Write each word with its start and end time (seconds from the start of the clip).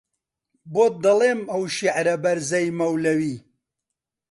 بۆت 0.73 0.93
دەڵێم 1.03 1.39
ئەو 1.51 1.63
شێعرە 1.75 2.15
بەرزەی 2.23 2.67
مەولەوی 2.77 3.35